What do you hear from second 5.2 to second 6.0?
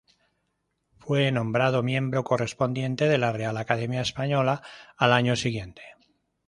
siguiente.